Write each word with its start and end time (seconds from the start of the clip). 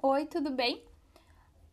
Oi, 0.00 0.26
tudo 0.26 0.52
bem? 0.52 0.80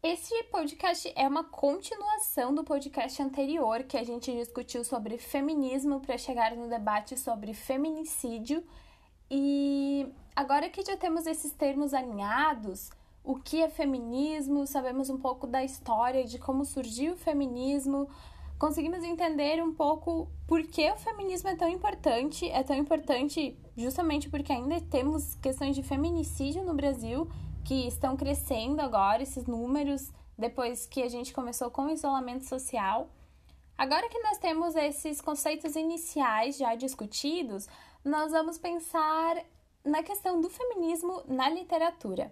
Este 0.01 0.33
podcast 0.45 1.13
é 1.15 1.27
uma 1.27 1.43
continuação 1.43 2.55
do 2.55 2.63
podcast 2.63 3.21
anterior 3.21 3.83
que 3.83 3.95
a 3.95 4.03
gente 4.03 4.35
discutiu 4.35 4.83
sobre 4.83 5.19
feminismo 5.19 5.99
para 5.99 6.17
chegar 6.17 6.55
no 6.55 6.67
debate 6.67 7.15
sobre 7.19 7.53
feminicídio. 7.53 8.63
E 9.29 10.07
agora 10.35 10.71
que 10.71 10.83
já 10.83 10.97
temos 10.97 11.27
esses 11.27 11.51
termos 11.51 11.93
alinhados, 11.93 12.89
o 13.23 13.35
que 13.35 13.61
é 13.61 13.69
feminismo, 13.69 14.65
sabemos 14.65 15.07
um 15.11 15.19
pouco 15.19 15.45
da 15.45 15.63
história 15.63 16.23
de 16.25 16.39
como 16.39 16.65
surgiu 16.65 17.13
o 17.13 17.17
feminismo, 17.17 18.09
conseguimos 18.57 19.03
entender 19.03 19.63
um 19.63 19.71
pouco 19.71 20.27
por 20.47 20.63
que 20.63 20.89
o 20.89 20.97
feminismo 20.97 21.49
é 21.49 21.55
tão 21.55 21.69
importante. 21.69 22.49
É 22.49 22.63
tão 22.63 22.75
importante 22.75 23.55
justamente 23.77 24.31
porque 24.31 24.51
ainda 24.51 24.81
temos 24.81 25.35
questões 25.35 25.75
de 25.75 25.83
feminicídio 25.83 26.63
no 26.63 26.73
Brasil 26.73 27.29
que 27.65 27.87
estão 27.87 28.15
crescendo 28.15 28.79
agora, 28.79 29.23
esses 29.23 29.45
números, 29.47 30.13
depois 30.37 30.85
que 30.85 31.01
a 31.01 31.09
gente 31.09 31.33
começou 31.33 31.71
com 31.71 31.85
o 31.85 31.89
isolamento 31.89 32.45
social. 32.45 33.09
Agora 33.75 34.07
que 34.07 34.19
nós 34.19 34.37
temos 34.37 34.75
esses 34.75 35.19
conceitos 35.19 35.75
iniciais 35.75 36.57
já 36.57 36.75
discutidos, 36.75 37.67
nós 38.03 38.31
vamos 38.31 38.59
pensar 38.59 39.43
na 39.83 40.03
questão 40.03 40.39
do 40.39 40.49
feminismo 40.49 41.23
na 41.27 41.49
literatura. 41.49 42.31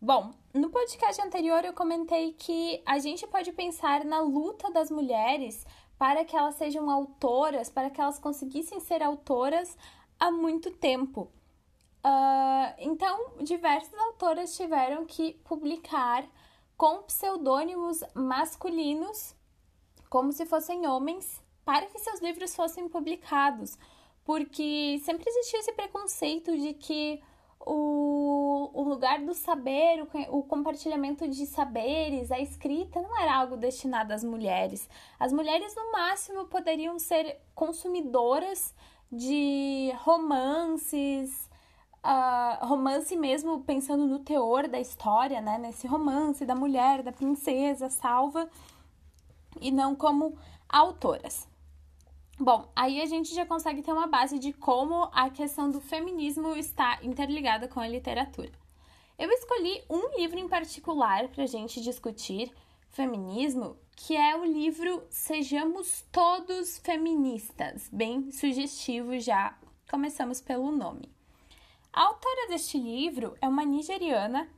Bom, 0.00 0.30
no 0.54 0.70
podcast 0.70 1.20
anterior 1.20 1.64
eu 1.64 1.72
comentei 1.72 2.32
que 2.34 2.80
a 2.86 2.98
gente 2.98 3.26
pode 3.26 3.50
pensar 3.52 4.04
na 4.04 4.20
luta 4.20 4.70
das 4.70 4.90
mulheres 4.90 5.66
para 5.98 6.24
que 6.24 6.36
elas 6.36 6.54
sejam 6.54 6.88
autoras, 6.90 7.68
para 7.68 7.90
que 7.90 8.00
elas 8.00 8.18
conseguissem 8.18 8.78
ser 8.78 9.02
autoras 9.02 9.76
há 10.20 10.30
muito 10.30 10.70
tempo. 10.70 11.28
Uh, 12.04 12.74
então, 12.78 13.32
diversas 13.42 13.98
autoras 13.98 14.56
tiveram 14.56 15.04
que 15.04 15.34
publicar 15.44 16.24
com 16.76 17.02
pseudônimos 17.02 18.02
masculinos, 18.14 19.34
como 20.08 20.32
se 20.32 20.46
fossem 20.46 20.86
homens, 20.86 21.42
para 21.64 21.86
que 21.86 21.98
seus 21.98 22.20
livros 22.20 22.54
fossem 22.54 22.88
publicados, 22.88 23.76
porque 24.24 24.98
sempre 25.04 25.28
existiu 25.28 25.60
esse 25.60 25.72
preconceito 25.72 26.56
de 26.56 26.72
que 26.74 27.20
o, 27.60 28.70
o 28.72 28.82
lugar 28.82 29.20
do 29.20 29.34
saber, 29.34 30.02
o, 30.02 30.38
o 30.38 30.42
compartilhamento 30.44 31.28
de 31.28 31.46
saberes, 31.46 32.30
a 32.30 32.38
escrita 32.38 33.02
não 33.02 33.20
era 33.20 33.34
algo 33.34 33.56
destinado 33.56 34.14
às 34.14 34.24
mulheres. 34.24 34.88
As 35.18 35.32
mulheres, 35.32 35.74
no 35.74 35.92
máximo, 35.92 36.46
poderiam 36.46 36.98
ser 36.98 37.40
consumidoras 37.54 38.74
de 39.10 39.92
romances, 39.98 41.47
uh, 42.08 42.66
romance 42.66 43.14
mesmo 43.14 43.60
pensando 43.60 44.06
no 44.06 44.18
teor 44.20 44.66
da 44.66 44.80
história, 44.80 45.40
né? 45.40 45.58
Nesse 45.58 45.86
romance 45.86 46.46
da 46.46 46.54
mulher, 46.54 47.02
da 47.02 47.12
princesa 47.12 47.90
salva, 47.90 48.48
e 49.60 49.70
não 49.70 49.94
como 49.94 50.36
autoras. 50.68 51.46
Bom, 52.40 52.70
aí 52.74 53.00
a 53.00 53.06
gente 53.06 53.34
já 53.34 53.44
consegue 53.44 53.82
ter 53.82 53.92
uma 53.92 54.06
base 54.06 54.38
de 54.38 54.52
como 54.52 55.08
a 55.12 55.28
questão 55.28 55.70
do 55.70 55.80
feminismo 55.80 56.56
está 56.56 56.98
interligada 57.02 57.66
com 57.68 57.80
a 57.80 57.88
literatura. 57.88 58.52
Eu 59.18 59.28
escolhi 59.32 59.82
um 59.90 60.16
livro 60.16 60.38
em 60.38 60.48
particular 60.48 61.26
para 61.28 61.42
a 61.42 61.46
gente 61.46 61.80
discutir 61.80 62.52
feminismo, 62.90 63.76
que 63.96 64.16
é 64.16 64.36
o 64.36 64.44
livro 64.44 65.02
Sejamos 65.10 66.04
Todos 66.12 66.78
Feministas, 66.78 67.88
bem 67.92 68.30
sugestivo 68.30 69.18
já. 69.18 69.58
Começamos 69.90 70.40
pelo 70.40 70.70
nome. 70.70 71.17
A 71.92 72.02
autora 72.02 72.48
deste 72.48 72.78
livro 72.78 73.36
é 73.40 73.48
uma 73.48 73.64
nigeriana 73.64 74.48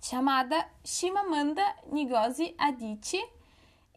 chamada 0.00 0.68
Shimamanda 0.84 1.62
Ngozi 1.90 2.54
Adichie 2.58 3.24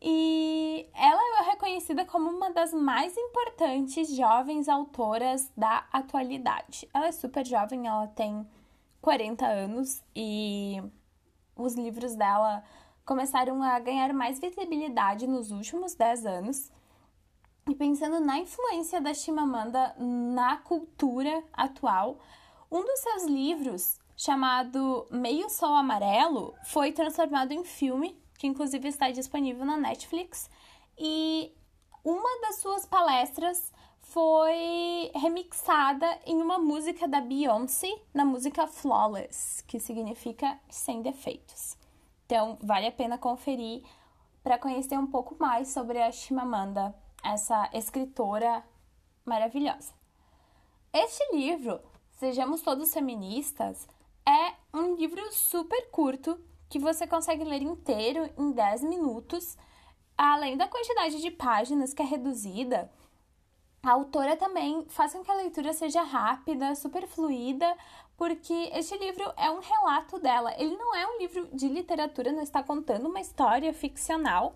e 0.01 0.88
ela 0.94 1.41
é 1.41 1.51
reconhecida 1.51 2.06
como 2.06 2.29
uma 2.29 2.51
das 2.51 2.73
mais 2.73 3.16
importantes 3.17 4.16
jovens 4.16 4.69
autoras 4.69 5.51
da 5.56 5.88
atualidade. 5.91 6.88
Ela 6.94 7.07
é 7.07 7.11
super 7.11 7.45
jovem, 7.45 7.88
ela 7.88 8.07
tem 8.07 8.47
40 9.01 9.45
anos 9.45 10.03
e 10.16 10.81
os 11.56 11.75
livros 11.75 12.16
dela 12.16 12.63
começaram 13.06 13.63
a 13.63 13.79
ganhar 13.79 14.13
mais 14.13 14.40
visibilidade 14.40 15.25
nos 15.25 15.51
últimos 15.51 15.95
10 15.95 16.25
anos. 16.25 16.72
E 17.67 17.75
pensando 17.75 18.22
na 18.22 18.39
influência 18.39 19.01
da 19.01 19.13
Chimamanda 19.13 19.94
na 20.00 20.55
cultura 20.55 21.44
atual, 21.51 22.17
um 22.72 22.81
dos 22.81 23.00
seus 23.01 23.25
livros, 23.25 24.00
chamado 24.16 25.05
Meio 25.11 25.50
Sol 25.50 25.75
Amarelo, 25.75 26.55
foi 26.63 26.94
transformado 26.94 27.51
em 27.51 27.66
filme, 27.66 28.17
que 28.39 28.47
inclusive 28.47 28.88
está 28.88 29.11
disponível 29.11 29.66
na 29.66 29.75
Netflix, 29.75 30.50
e 30.97 31.53
uma 32.05 32.39
das 32.39 32.61
suas 32.61 32.85
palestras 32.85 33.73
foi 33.99 35.11
remixada 35.13 36.07
em 36.25 36.41
uma 36.41 36.57
música 36.57 37.05
da 37.05 37.19
Beyoncé, 37.19 37.94
na 38.13 38.23
música 38.23 38.66
Flawless, 38.66 39.61
que 39.67 39.78
significa 39.78 40.57
sem 40.69 41.01
defeitos. 41.01 41.78
Então, 42.25 42.57
vale 42.61 42.88
a 42.88 42.91
pena 42.94 43.17
conferir 43.17 43.84
para 44.41 44.57
conhecer 44.57 44.97
um 44.97 45.07
pouco 45.07 45.35
mais 45.38 45.67
sobre 45.67 46.01
a 46.01 46.09
Chimamanda 46.13 46.95
essa 47.33 47.69
escritora 47.73 48.63
maravilhosa. 49.25 49.93
Este 50.93 51.35
livro, 51.35 51.79
Sejamos 52.11 52.61
Todos 52.61 52.93
Feministas, 52.93 53.88
é 54.25 54.53
um 54.73 54.95
livro 54.95 55.21
super 55.33 55.89
curto 55.91 56.39
que 56.69 56.79
você 56.79 57.05
consegue 57.05 57.43
ler 57.43 57.61
inteiro 57.61 58.29
em 58.37 58.51
10 58.51 58.83
minutos. 58.83 59.57
Além 60.17 60.57
da 60.57 60.67
quantidade 60.67 61.21
de 61.21 61.29
páginas 61.29 61.93
que 61.93 62.01
é 62.01 62.05
reduzida, 62.05 62.89
a 63.83 63.91
autora 63.91 64.35
também 64.35 64.85
faz 64.89 65.13
com 65.13 65.23
que 65.23 65.29
a 65.29 65.35
leitura 65.35 65.73
seja 65.73 66.01
rápida, 66.01 66.75
super 66.75 67.07
fluida, 67.07 67.75
porque 68.17 68.71
este 68.73 68.97
livro 68.97 69.31
é 69.35 69.51
um 69.51 69.59
relato 69.59 70.17
dela. 70.19 70.53
Ele 70.57 70.75
não 70.75 70.95
é 70.95 71.05
um 71.05 71.19
livro 71.19 71.49
de 71.53 71.67
literatura, 71.67 72.31
não 72.31 72.41
está 72.41 72.63
contando 72.63 73.07
uma 73.07 73.19
história 73.19 73.73
ficcional 73.73 74.55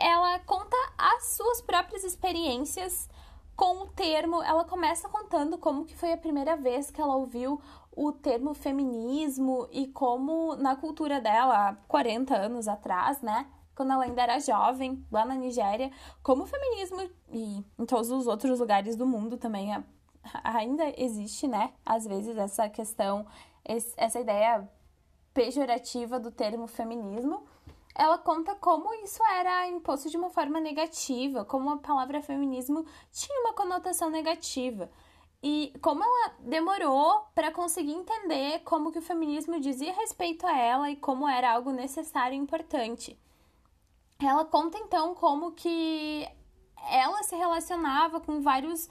ela 0.00 0.38
conta 0.40 0.76
as 0.96 1.34
suas 1.36 1.60
próprias 1.60 2.02
experiências 2.02 3.08
com 3.54 3.82
o 3.82 3.86
termo. 3.88 4.42
Ela 4.42 4.64
começa 4.64 5.08
contando 5.08 5.58
como 5.58 5.84
que 5.84 5.94
foi 5.96 6.12
a 6.12 6.16
primeira 6.16 6.56
vez 6.56 6.90
que 6.90 7.00
ela 7.00 7.14
ouviu 7.14 7.60
o 7.92 8.10
termo 8.10 8.54
feminismo 8.54 9.68
e 9.70 9.88
como 9.88 10.56
na 10.56 10.74
cultura 10.74 11.20
dela, 11.20 11.68
há 11.68 11.74
40 11.86 12.34
anos 12.34 12.66
atrás, 12.66 13.20
né? 13.20 13.46
Quando 13.74 13.92
ela 13.92 14.04
ainda 14.04 14.22
era 14.22 14.40
jovem, 14.40 15.04
lá 15.12 15.24
na 15.26 15.34
Nigéria, 15.34 15.90
como 16.22 16.44
o 16.44 16.46
feminismo 16.46 17.10
e 17.30 17.64
em 17.78 17.86
todos 17.86 18.10
os 18.10 18.26
outros 18.26 18.58
lugares 18.58 18.96
do 18.96 19.06
mundo 19.06 19.36
também 19.36 19.70
ainda 20.42 20.92
existe, 20.96 21.46
né? 21.46 21.72
Às 21.84 22.06
vezes 22.06 22.36
essa 22.36 22.68
questão, 22.68 23.26
essa 23.96 24.18
ideia 24.18 24.68
pejorativa 25.34 26.18
do 26.18 26.30
termo 26.30 26.66
feminismo 26.66 27.44
ela 28.00 28.16
conta 28.16 28.54
como 28.54 28.94
isso 28.94 29.22
era 29.24 29.68
imposto 29.68 30.08
de 30.08 30.16
uma 30.16 30.30
forma 30.30 30.58
negativa, 30.58 31.44
como 31.44 31.68
a 31.68 31.76
palavra 31.76 32.22
feminismo 32.22 32.82
tinha 33.12 33.40
uma 33.42 33.52
conotação 33.52 34.08
negativa. 34.08 34.90
E 35.42 35.74
como 35.82 36.02
ela 36.02 36.34
demorou 36.40 37.26
para 37.34 37.52
conseguir 37.52 37.92
entender 37.92 38.60
como 38.60 38.90
que 38.90 38.98
o 38.98 39.02
feminismo 39.02 39.60
dizia 39.60 39.92
respeito 39.92 40.46
a 40.46 40.56
ela 40.56 40.90
e 40.90 40.96
como 40.96 41.28
era 41.28 41.52
algo 41.52 41.72
necessário 41.72 42.34
e 42.34 42.38
importante. 42.38 43.20
Ela 44.18 44.46
conta 44.46 44.78
então 44.78 45.14
como 45.14 45.52
que 45.52 46.26
ela 46.90 47.22
se 47.22 47.36
relacionava 47.36 48.18
com 48.18 48.40
vários 48.40 48.88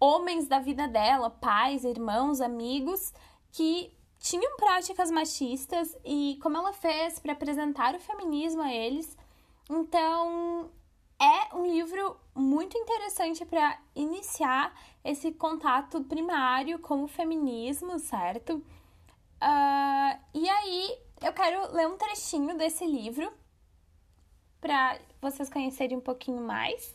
homens 0.00 0.48
da 0.48 0.58
vida 0.58 0.88
dela, 0.88 1.28
pais, 1.28 1.84
irmãos, 1.84 2.40
amigos, 2.40 3.12
que 3.52 3.94
tinham 4.18 4.56
práticas 4.56 5.10
machistas 5.10 5.96
e 6.04 6.38
como 6.42 6.56
ela 6.56 6.72
fez 6.72 7.18
para 7.18 7.32
apresentar 7.32 7.94
o 7.94 8.00
feminismo 8.00 8.62
a 8.62 8.72
eles. 8.72 9.16
Então, 9.70 10.70
é 11.20 11.54
um 11.54 11.66
livro 11.66 12.16
muito 12.34 12.76
interessante 12.76 13.44
para 13.44 13.78
iniciar 13.94 14.74
esse 15.04 15.32
contato 15.32 16.02
primário 16.04 16.78
com 16.78 17.04
o 17.04 17.08
feminismo, 17.08 17.98
certo? 17.98 18.56
Uh, 19.42 20.18
e 20.34 20.48
aí, 20.48 20.98
eu 21.22 21.32
quero 21.32 21.72
ler 21.72 21.86
um 21.86 21.96
trechinho 21.96 22.56
desse 22.56 22.84
livro 22.84 23.32
para 24.60 24.98
vocês 25.20 25.48
conhecerem 25.48 25.96
um 25.96 26.00
pouquinho 26.00 26.40
mais. 26.40 26.94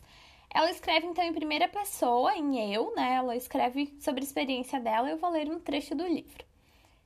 Ela 0.50 0.69
escreve 0.69 1.08
então 1.08 1.24
em 1.24 1.34
primeira 1.34 1.68
pessoa, 1.68 2.36
em 2.36 2.74
eu, 2.74 2.94
né? 2.96 3.16
Ela 3.16 3.36
escreve 3.36 3.98
sobre 4.00 4.22
a 4.22 4.24
experiência 4.24 4.80
dela. 4.80 5.10
Eu 5.10 5.18
vou 5.18 5.31
ler 5.31 5.50
um 5.50 5.60
trecho 5.60 5.96
do 5.96 6.06
livro. 6.06 6.46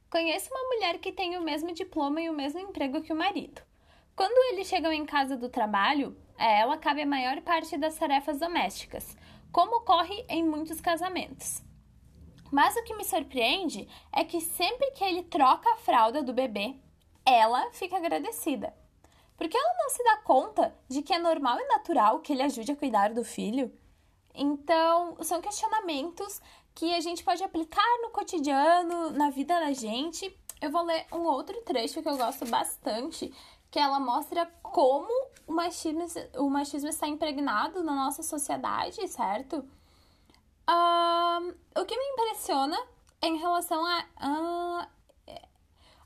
Conheço 0.09 0.49
uma 0.49 0.75
mulher 0.75 0.99
que 0.99 1.11
tem 1.11 1.37
o 1.37 1.41
mesmo 1.41 1.73
diploma 1.73 2.21
e 2.21 2.29
o 2.29 2.33
mesmo 2.33 2.59
emprego 2.59 3.01
que 3.01 3.11
o 3.11 3.15
marido. 3.15 3.61
Quando 4.15 4.53
eles 4.53 4.67
chegam 4.67 4.91
em 4.91 5.05
casa 5.05 5.35
do 5.35 5.49
trabalho, 5.49 6.17
a 6.37 6.45
ela 6.45 6.77
cabe 6.77 7.01
a 7.01 7.05
maior 7.05 7.41
parte 7.41 7.77
das 7.77 7.95
tarefas 7.95 8.39
domésticas, 8.39 9.17
como 9.51 9.77
ocorre 9.77 10.25
em 10.29 10.43
muitos 10.43 10.79
casamentos. 10.79 11.61
Mas 12.49 12.75
o 12.77 12.83
que 12.83 12.95
me 12.95 13.03
surpreende 13.03 13.85
é 14.13 14.23
que 14.23 14.39
sempre 14.39 14.91
que 14.91 15.03
ele 15.03 15.23
troca 15.23 15.69
a 15.73 15.77
fralda 15.77 16.23
do 16.23 16.33
bebê, 16.33 16.75
ela 17.25 17.69
fica 17.71 17.97
agradecida. 17.97 18.73
Porque 19.35 19.57
ela 19.57 19.75
não 19.77 19.89
se 19.89 20.03
dá 20.03 20.17
conta 20.17 20.73
de 20.87 21.01
que 21.01 21.13
é 21.13 21.19
normal 21.19 21.59
e 21.59 21.67
natural 21.67 22.21
que 22.21 22.31
ele 22.31 22.43
ajude 22.43 22.71
a 22.71 22.75
cuidar 22.77 23.13
do 23.13 23.25
filho. 23.25 23.71
Então, 24.37 25.17
são 25.21 25.41
questionamentos 25.41 26.39
que 26.75 26.93
a 26.93 27.01
gente 27.01 27.23
pode 27.23 27.43
aplicar 27.43 27.83
no 28.03 28.11
cotidiano, 28.11 29.09
na 29.11 29.31
vida 29.31 29.59
da 29.59 29.73
gente. 29.73 30.37
Eu 30.61 30.69
vou 30.71 30.83
ler 30.83 31.07
um 31.11 31.23
outro 31.23 31.59
trecho 31.63 32.01
que 32.03 32.07
eu 32.07 32.17
gosto 32.17 32.45
bastante, 32.45 33.33
que 33.71 33.79
ela 33.79 33.99
mostra 33.99 34.45
como 34.61 35.11
o 35.47 35.53
machismo, 35.53 36.05
o 36.35 36.49
machismo 36.49 36.89
está 36.89 37.07
impregnado 37.07 37.83
na 37.83 37.95
nossa 37.95 38.21
sociedade, 38.21 39.07
certo? 39.07 39.65
O 41.75 41.85
que 41.85 41.97
me 41.97 42.05
impressiona 42.13 42.77
em 43.21 43.37
relação 43.37 43.85
a. 43.85 43.99
Uh, 43.99 44.87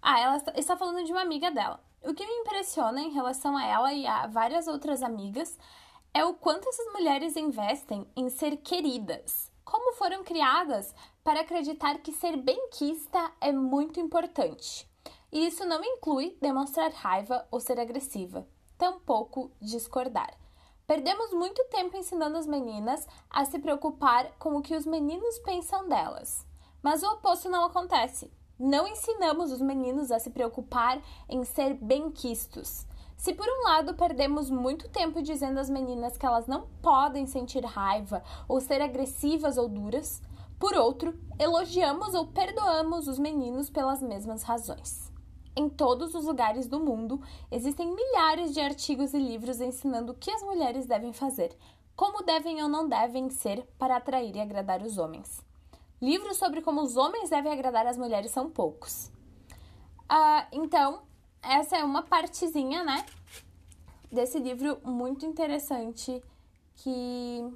ah, 0.02 0.20
ela 0.20 0.38
está 0.56 0.78
falando 0.78 1.04
de 1.04 1.12
uma 1.12 1.22
amiga 1.22 1.52
dela. 1.52 1.84
O 2.04 2.14
que 2.14 2.26
me 2.26 2.34
impressiona 2.34 3.02
em 3.02 3.12
relação 3.12 3.56
a 3.56 3.66
ela 3.66 3.94
e 3.94 4.08
a 4.08 4.28
várias 4.28 4.68
outras 4.68 5.04
amigas 5.04 5.58
é 6.14 6.26
o 6.26 6.34
quanto 6.34 6.68
essas 6.68 6.92
mulheres 6.92 7.38
investem 7.38 8.06
em 8.16 8.30
ser 8.30 8.58
queridas. 8.58 9.50
Como 9.64 9.94
foram 9.94 10.24
criadas 10.24 10.94
para 11.24 11.42
acreditar 11.42 12.00
que 12.00 12.12
ser 12.12 12.36
benquista 12.36 13.32
é 13.40 13.52
muito 13.52 14.00
importante. 14.00 14.90
E 15.32 15.46
isso 15.46 15.64
não 15.66 15.82
inclui 15.84 16.38
demonstrar 16.42 16.92
raiva 16.92 17.48
ou 17.50 17.62
ser 17.62 17.80
agressiva, 17.80 18.46
tampouco 18.78 19.52
discordar. 19.62 20.38
Perdemos 20.86 21.32
muito 21.32 21.64
tempo 21.70 21.96
ensinando 21.96 22.38
as 22.38 22.46
meninas 22.46 23.08
a 23.30 23.46
se 23.46 23.58
preocupar 23.60 24.38
com 24.38 24.58
o 24.58 24.62
que 24.62 24.76
os 24.76 24.86
meninos 24.86 25.40
pensam 25.40 25.88
delas. 25.88 26.46
Mas 26.84 27.02
o 27.02 27.12
oposto 27.14 27.48
não 27.48 27.64
acontece. 27.64 28.30
Não 28.60 28.86
ensinamos 28.86 29.52
os 29.54 29.62
meninos 29.62 30.12
a 30.12 30.20
se 30.20 30.30
preocupar 30.30 31.02
em 31.30 31.46
ser 31.46 31.76
benquistos. 31.76 32.86
Se 33.22 33.36
por 33.36 33.46
um 33.48 33.66
lado 33.66 33.94
perdemos 33.94 34.50
muito 34.50 34.90
tempo 34.90 35.22
dizendo 35.22 35.60
às 35.60 35.70
meninas 35.70 36.18
que 36.18 36.26
elas 36.26 36.48
não 36.48 36.66
podem 36.82 37.28
sentir 37.28 37.64
raiva 37.64 38.24
ou 38.48 38.60
ser 38.60 38.82
agressivas 38.82 39.60
ou 39.60 39.70
duras, 39.70 40.24
por 40.60 40.74
outro, 40.74 41.14
elogiamos 41.38 42.16
ou 42.16 42.26
perdoamos 42.26 43.08
os 43.08 43.20
meninos 43.20 43.70
pelas 43.70 44.02
mesmas 44.02 44.42
razões. 44.42 45.14
Em 45.56 45.70
todos 45.70 46.16
os 46.16 46.26
lugares 46.26 46.68
do 46.68 46.80
mundo, 46.80 47.22
existem 47.52 47.94
milhares 47.94 48.56
de 48.56 48.60
artigos 48.60 49.14
e 49.14 49.20
livros 49.20 49.62
ensinando 49.62 50.14
o 50.14 50.16
que 50.16 50.32
as 50.32 50.42
mulheres 50.42 50.88
devem 50.88 51.14
fazer, 51.14 51.56
como 51.96 52.24
devem 52.24 52.64
ou 52.64 52.68
não 52.68 52.90
devem 52.90 53.30
ser 53.30 53.68
para 53.78 53.98
atrair 53.98 54.36
e 54.36 54.42
agradar 54.42 54.82
os 54.82 54.98
homens. 54.98 55.46
Livros 56.02 56.38
sobre 56.38 56.64
como 56.64 56.82
os 56.82 56.98
homens 56.98 57.30
devem 57.30 57.54
agradar 57.54 57.86
as 57.86 58.00
mulheres 58.00 58.32
são 58.32 58.50
poucos. 58.50 59.12
Uh, 60.12 60.44
então, 60.52 61.04
essa 61.42 61.78
é 61.78 61.84
uma 61.84 62.04
partezinha, 62.04 62.84
né, 62.84 63.06
desse 64.12 64.40
livro 64.40 64.80
muito 64.84 65.26
interessante 65.26 66.22
que, 66.76 67.54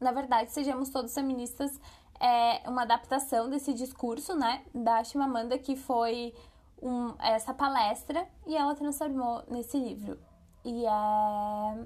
na 0.00 0.12
verdade, 0.12 0.50
sejamos 0.52 0.88
todos 0.90 1.14
feministas 1.14 1.78
é 2.20 2.68
uma 2.68 2.82
adaptação 2.82 3.48
desse 3.48 3.72
discurso, 3.72 4.34
né, 4.34 4.64
da 4.74 5.04
Chimamanda 5.04 5.56
que 5.58 5.76
foi 5.76 6.34
um, 6.82 7.14
essa 7.18 7.54
palestra 7.54 8.26
e 8.46 8.56
ela 8.56 8.74
transformou 8.74 9.42
nesse 9.48 9.78
livro. 9.78 10.18
E 10.64 10.84
é 10.84 11.84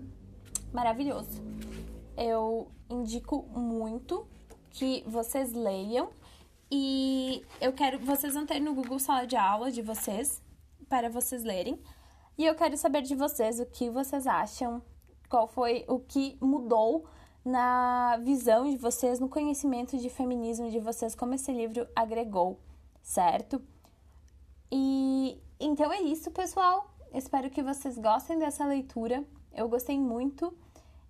maravilhoso. 0.72 1.42
Eu 2.16 2.70
indico 2.88 3.42
muito 3.54 4.26
que 4.70 5.04
vocês 5.06 5.52
leiam 5.52 6.10
e 6.70 7.44
eu 7.60 7.72
quero. 7.72 7.98
Vocês 7.98 8.34
vão 8.34 8.46
ter 8.46 8.60
no 8.60 8.74
Google 8.74 8.98
Sala 8.98 9.26
de 9.26 9.36
Aula 9.36 9.70
de 9.70 9.82
vocês 9.82 10.42
para 10.92 11.08
vocês 11.08 11.42
lerem. 11.42 11.80
E 12.36 12.44
eu 12.44 12.54
quero 12.54 12.76
saber 12.76 13.00
de 13.00 13.14
vocês 13.14 13.58
o 13.58 13.64
que 13.64 13.88
vocês 13.88 14.26
acham, 14.26 14.82
qual 15.26 15.48
foi 15.48 15.86
o 15.88 15.98
que 15.98 16.36
mudou 16.38 17.06
na 17.42 18.18
visão 18.18 18.68
de 18.68 18.76
vocês, 18.76 19.18
no 19.18 19.26
conhecimento 19.26 19.96
de 19.96 20.10
feminismo 20.10 20.70
de 20.70 20.78
vocês, 20.78 21.14
como 21.14 21.32
esse 21.32 21.50
livro 21.50 21.88
agregou, 21.96 22.60
certo? 23.02 23.62
E 24.70 25.40
então 25.58 25.90
é 25.90 26.02
isso, 26.02 26.30
pessoal. 26.30 26.94
Espero 27.14 27.48
que 27.48 27.62
vocês 27.62 27.96
gostem 27.96 28.38
dessa 28.38 28.66
leitura. 28.66 29.24
Eu 29.54 29.70
gostei 29.70 29.98
muito 29.98 30.54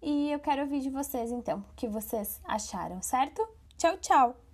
e 0.00 0.30
eu 0.30 0.38
quero 0.38 0.62
ouvir 0.62 0.78
de 0.78 0.90
vocês 0.90 1.32
então, 1.32 1.58
o 1.58 1.74
que 1.74 1.88
vocês 1.88 2.40
acharam, 2.44 3.02
certo? 3.02 3.44
Tchau, 3.76 3.96
tchau! 3.96 4.51